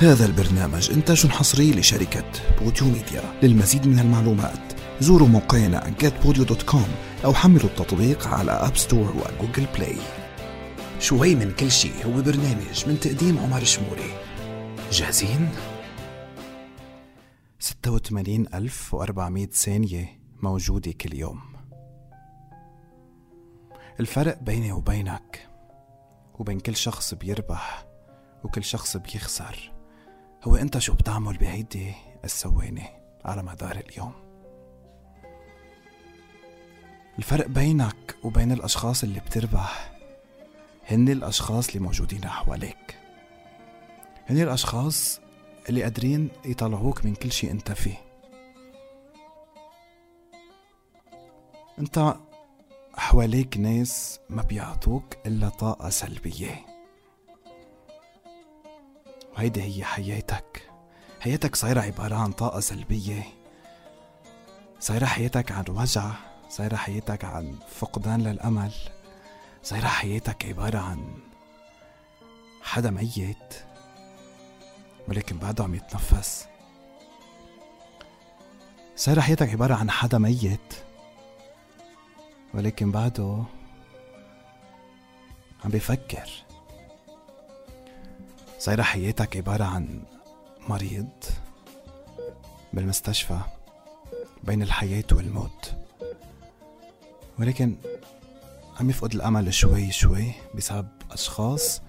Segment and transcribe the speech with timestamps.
[0.00, 2.24] هذا البرنامج إنتاج حصري لشركة
[2.60, 3.22] Podeo Media.
[3.42, 6.88] للمزيد من المعلومات زوروا موقعنا getpodeo.com
[7.24, 9.96] أو حملوا التطبيق على App Store و Google Play
[11.00, 14.12] شوي من كل شيء هو برنامج من تقديم عمر شموري.
[14.92, 15.48] جاهزين؟
[17.58, 21.40] 86400 ثانية موجودة كل يوم.
[24.00, 25.48] الفرق بيني وبينك
[26.38, 27.86] وبين كل شخص بيربح
[28.44, 29.77] وكل شخص بيخسر.
[30.44, 31.92] هو أنت شو بتعمل بهيدي
[32.24, 32.86] الثواني
[33.24, 34.12] على مدار اليوم؟
[37.18, 39.92] الفرق بينك وبين الأشخاص اللي بتربح
[40.90, 42.98] هن الأشخاص اللي موجودين حواليك.
[44.26, 45.20] هن الأشخاص
[45.68, 47.96] اللي قادرين يطلعوك من كل شيء أنت فيه.
[51.78, 52.16] أنت
[52.94, 56.67] حواليك ناس ما بيعطوك إلا طاقة سلبية.
[59.38, 60.70] وهيدي هي حياتك.
[61.20, 63.22] حياتك صايرة عبارة عن طاقة سلبية.
[64.80, 66.10] صايرة حياتك عن وجع.
[66.48, 68.72] صايرة حياتك عن فقدان للأمل.
[69.62, 71.14] صايرة حياتك عبارة عن
[72.62, 73.54] حدا ميت
[75.08, 76.46] ولكن بعده عم يتنفس.
[78.96, 80.74] صايرة حياتك عبارة عن حدا ميت
[82.54, 83.44] ولكن بعده
[85.64, 86.47] عم بيفكر
[88.58, 90.02] صايرة حياتك عبارة عن
[90.68, 91.08] مريض
[92.72, 93.38] بالمستشفى
[94.44, 95.74] بين الحياة والموت.
[97.38, 97.76] ولكن
[98.80, 101.82] عم يفقد الأمل شوي شوي بسبب أشخاص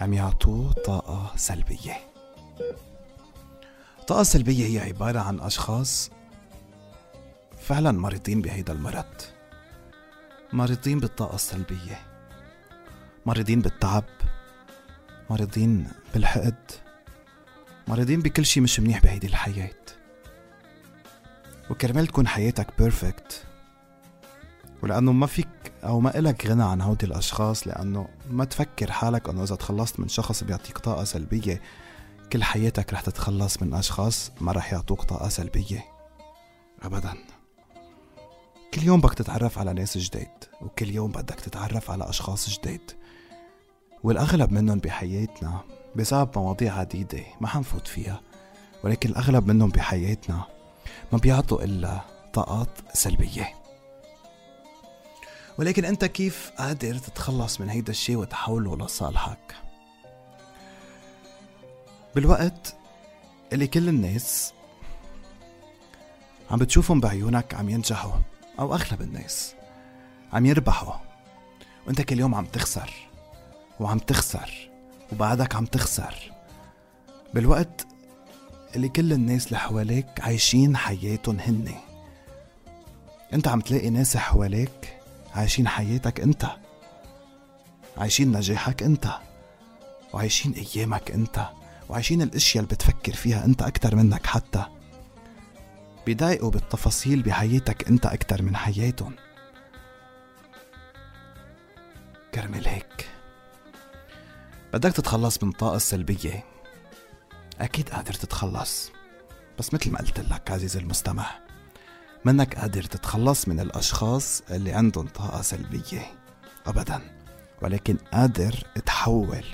[0.00, 1.96] عم يعطوه طاقة سلبية.
[4.00, 6.10] الطاقة السلبية هي عبارة عن أشخاص
[7.60, 9.22] فعلا مريضين بهيدا المرض.
[10.52, 12.00] مريضين بالطاقة السلبية.
[13.26, 14.04] مريضين بالتعب.
[15.30, 16.70] مريضين بالحقد
[17.88, 19.70] مريضين بكل شي مش منيح بهيدي الحياة.
[21.70, 23.44] وكرمال تكون حياتك بيرفكت
[24.82, 25.48] ولأنه ما فيك
[25.84, 30.08] أو ما إلك غنى عن هودي الأشخاص لأنه ما تفكر حالك أنه إذا تخلصت من
[30.08, 31.62] شخص بيعطيك طاقة سلبية
[32.32, 35.84] كل حياتك رح تتخلص من أشخاص ما رح يعطوك طاقة سلبية.
[36.82, 37.14] أبدا.
[38.74, 40.28] كل يوم بدك تتعرف على ناس جديد
[40.60, 42.92] وكل يوم بدك تتعرف على أشخاص جديد
[44.06, 45.60] والأغلب منهم بحياتنا
[45.96, 48.20] بسبب مواضيع عديدة ما حنفوت فيها.
[48.84, 50.44] ولكن الأغلب منهم بحياتنا
[51.12, 52.00] ما بيعطوا إلا
[52.32, 53.54] طاقات سلبية.
[55.58, 59.54] ولكن أنت كيف قادر تتخلص من هيدا الشيء وتحوله لصالحك؟
[62.14, 62.76] بالوقت
[63.52, 64.52] اللي كل الناس
[66.50, 68.20] عم بتشوفهم بعيونك عم ينجحوا
[68.58, 69.54] أو أغلب الناس
[70.32, 70.94] عم يربحوا
[71.86, 73.05] وأنت كل يوم عم تخسر.
[73.80, 74.68] وعم تخسر
[75.12, 76.32] وبعدك عم تخسر.
[77.34, 77.86] بالوقت
[78.76, 81.74] اللي كل الناس اللي حواليك عايشين حياتهم هن
[83.34, 84.98] انت عم تلاقي ناس حواليك
[85.34, 86.46] عايشين حياتك انت.
[87.96, 89.08] عايشين نجاحك انت.
[90.12, 91.46] وعايشين أيامك انت.
[91.88, 94.64] وعايشين الأشياء اللي بتفكر فيها انت أكتر منك حتى.
[96.06, 99.14] بيضايقوا بالتفاصيل بحياتك انت أكتر من حياتهم.
[102.34, 102.68] كرمال
[104.76, 106.44] بدك تتخلص من الطاقة السلبية
[107.60, 108.90] أكيد قادر تتخلص.
[109.58, 111.26] بس مثل ما قلت لك عزيزي المستمع
[112.24, 116.12] منك قادر تتخلص من الأشخاص اللي عندهم طاقة سلبية.
[116.66, 117.00] أبدا.
[117.62, 118.54] ولكن قادر
[118.86, 119.44] تحول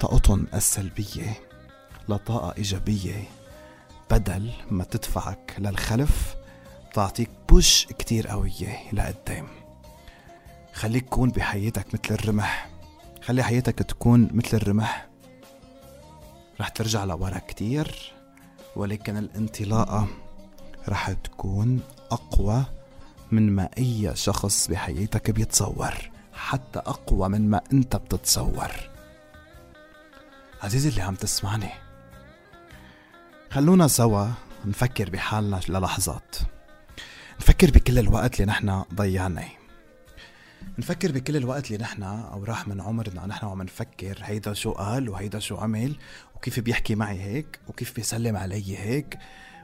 [0.00, 1.40] طاقتهم السلبية
[2.08, 3.24] لطاقة إيجابية
[4.10, 6.34] بدل ما تدفعك للخلف
[6.90, 9.48] بتعطيك بوش كتير قوية لقدام.
[10.72, 12.73] خليك كون بحياتك مثل الرمح.
[13.26, 15.08] خلي حياتك تكون مثل الرمح.
[16.60, 18.12] رح ترجع لورا كتير
[18.76, 20.06] ولكن الانطلاقة
[20.88, 21.80] رح تكون
[22.10, 22.64] أقوى
[23.32, 25.94] من ما أي شخص بحياتك بيتصور
[26.34, 28.70] حتى أقوى من ما أنت بتتصور.
[30.62, 31.70] عزيزي اللي عم تسمعني
[33.50, 34.28] خلونا سوا
[34.64, 36.36] نفكر بحالنا للحظات.
[37.40, 39.63] نفكر بكل الوقت اللي نحن ضيعناه.
[40.78, 45.08] نفكر بكل الوقت اللي نحن أو راح من عمرنا نحن وعم نفكر هيدا شو قال
[45.08, 45.96] وهيدا شو عمل
[46.36, 49.18] وكيف بيحكي معي هيك وكيف بيسلم علي هيك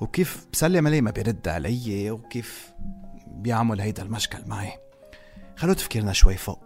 [0.00, 2.72] وكيف بسلم عليه ما بيرد علي وكيف
[3.26, 4.72] بيعمل هيدا المشكل معي.
[5.56, 6.62] خلو تفكيرنا شوي فوق.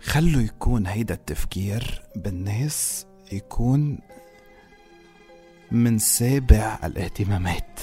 [0.00, 3.98] خلوا يكون هيدا التفكير بالناس يكون
[5.70, 7.80] من سابع الاهتمامات.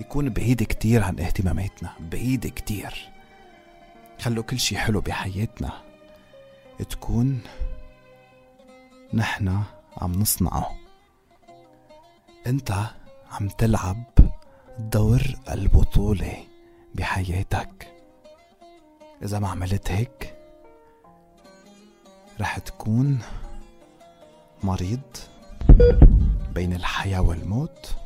[0.00, 3.17] يكون بعيد كتير عن اهتماماتنا بعيد كتير.
[4.20, 5.82] خلوا كل شي حلو بحياتنا.
[6.90, 7.40] تكون
[9.14, 9.62] نحنا
[9.96, 10.76] عم نصنعه.
[12.46, 12.72] انت
[13.30, 14.04] عم تلعب
[14.78, 16.44] دور البطولة
[16.94, 17.94] بحياتك.
[19.22, 20.36] إذا ما عملت هيك
[22.40, 23.18] رح تكون
[24.62, 25.16] مريض
[26.54, 27.96] بين الحياة والموت.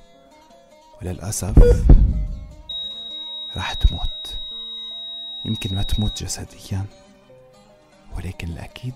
[1.02, 1.84] وللأسف
[3.56, 4.21] رح تموت.
[5.44, 6.84] يمكن ما تموت جسديا
[8.16, 8.94] ولكن الأكيد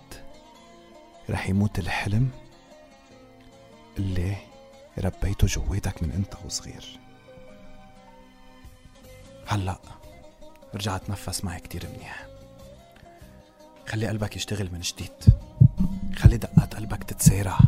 [1.31, 2.31] رح يموت الحلم
[3.99, 4.37] اللي
[4.99, 6.99] ربيته جواتك من أنت وصغير.
[9.47, 9.79] هلأ
[10.75, 12.27] رجع تنفس معي كتير منيح.
[13.87, 15.39] خلي قلبك يشتغل من جديد.
[16.17, 17.59] خلي دقات قلبك تتسارع.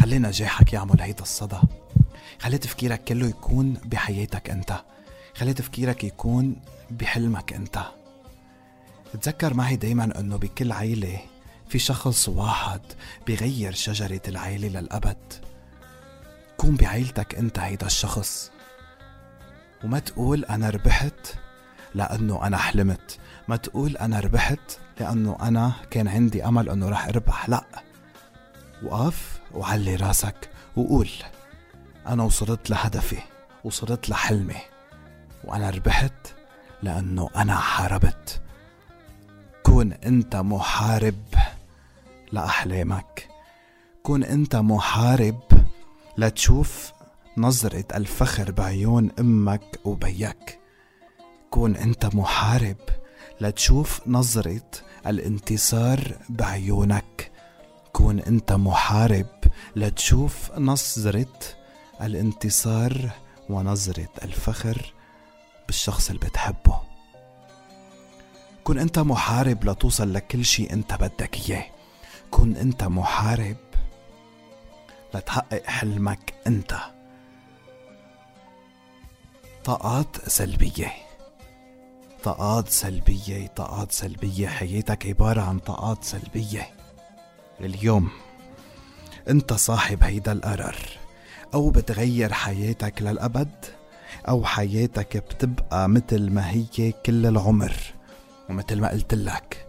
[0.00, 1.58] خلي نجاحك يعمل هيدا الصدى.
[2.38, 4.80] خلي تفكيرك كله يكون بحياتك أنت.
[5.34, 6.56] خلي تفكيرك يكون
[6.90, 7.78] بحلمك أنت.
[9.22, 11.20] تذكر معي دايما أنه بكل عيلة
[11.68, 12.80] في شخص واحد
[13.26, 15.32] بيغير شجرة العيلة للأبد.
[16.56, 18.50] كون بعيلتك أنت هيدا الشخص.
[19.84, 21.34] وما تقول أنا ربحت
[21.94, 23.18] لأنه أنا حلمت.
[23.48, 27.48] ما تقول أنا ربحت لأنه أنا كان عندي أمل أنه راح أربح.
[27.48, 27.64] لا.
[28.82, 31.08] وقف وعلي راسك وقول
[32.06, 33.18] أنا وصلت لهدفي
[33.64, 34.69] وصلت لحلمي.
[35.44, 36.34] وأنا ربحت
[36.82, 38.40] لأنه أنا حاربت.
[39.62, 41.24] كون أنت محارب
[42.32, 43.28] لأحلامك.
[44.02, 45.40] كون أنت محارب
[46.18, 46.92] لتشوف
[47.36, 50.58] نظرة الفخر بعيون أمك وبيك.
[51.50, 52.76] كون أنت محارب
[53.40, 54.70] لتشوف نظرة
[55.06, 57.30] الانتصار بعيونك.
[57.92, 59.26] كون أنت محارب
[59.76, 61.38] لتشوف نظرة
[62.00, 63.10] الانتصار
[63.48, 64.94] ونظرة الفخر
[65.70, 66.80] بالشخص اللي بتحبه.
[68.64, 71.64] كن أنت محارب لتوصل لكل شي أنت بدك إياه.
[72.30, 73.56] كن أنت محارب
[75.14, 76.76] لتحقق حلمك أنت.
[79.64, 80.92] طاقات سلبية.
[82.24, 83.46] طاقات سلبية.
[83.46, 84.48] طاقات سلبية.
[84.48, 86.70] حياتك عبارة عن طاقات سلبية.
[87.60, 88.10] اليوم
[89.28, 90.76] أنت صاحب هيدا القرار.
[91.54, 93.79] أو بتغير حياتك للأبد.
[94.28, 97.72] أو حياتك بتبقى مثل ما هي كل العمر
[98.48, 99.66] ومثل ما قلت لك.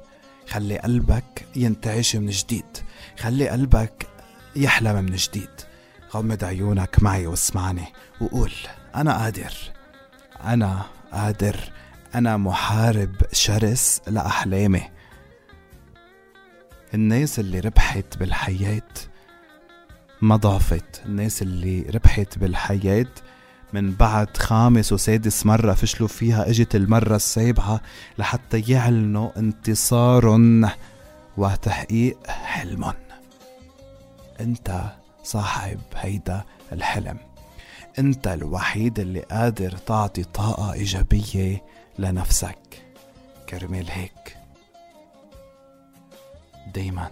[0.47, 2.77] خلي قلبك ينتعش من جديد.
[3.19, 4.07] خلي قلبك
[4.55, 5.49] يحلم من جديد.
[6.13, 7.85] غمض عيونك معي واسمعني
[8.21, 8.51] وقول
[8.95, 9.53] أنا قادر.
[10.43, 10.81] أنا
[11.13, 11.55] قادر.
[12.15, 14.81] أنا محارب شرس لأحلامي.
[16.93, 18.81] الناس اللي ربحت بالحياة
[20.21, 23.05] ما ضعفت الناس اللي ربحت بالحياة
[23.73, 27.81] من بعد خامس وسادس مرة فشلوا فيها إجت المرة السابعة
[28.17, 30.41] لحتى يعلنوا انتصار
[31.37, 32.93] وتحقيق حلم
[34.41, 34.83] أنت
[35.23, 37.17] صاحب هيدا الحلم.
[37.99, 41.63] أنت الوحيد اللي قادر تعطي طاقة إيجابية
[41.99, 42.85] لنفسك.
[43.49, 44.37] كرمال هيك.
[46.73, 47.09] دايما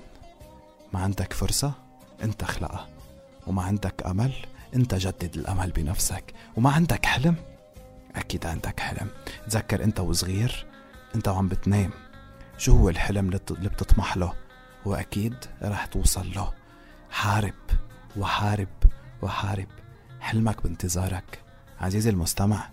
[0.93, 1.73] ما عندك فرصة؟
[2.23, 2.87] أنت اخلقها.
[3.47, 4.33] وما عندك أمل؟
[4.75, 6.33] انت جدد الأمل بنفسك.
[6.55, 7.35] وما عندك حلم؟
[8.15, 9.09] أكيد عندك حلم.
[9.47, 10.65] تذكر أنت وصغير
[11.15, 11.91] أنت وعم بتنام.
[12.57, 14.33] شو هو الحلم اللي بتطمح له؟
[14.85, 16.53] واكيد رح توصل له.
[17.11, 17.53] حارب
[18.17, 18.67] وحارب
[19.21, 19.67] وحارب.
[20.19, 21.39] حلمك بانتظارك.
[21.81, 22.69] عزيزي المستمع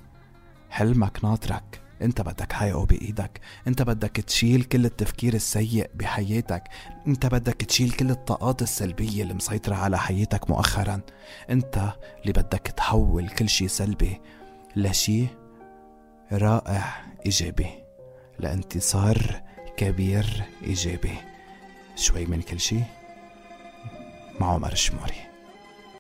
[0.71, 1.81] حلمك ناطرك.
[2.03, 6.63] انت بدك تحققه بإيدك انت بدك تشيل كل التفكير السيء بحياتك
[7.07, 11.01] انت بدك تشيل كل الطاقات السلبية اللي مسيطرة على حياتك مؤخرا.
[11.51, 14.21] انت اللي بدك تحول كل شي سلبي
[14.77, 15.27] لشي
[16.33, 17.69] رائع إيجابي
[18.39, 19.43] لانتصار
[19.77, 21.15] كبير إيجابي.
[21.97, 22.81] شوي من كل شي
[24.41, 25.26] مع عمر الشموري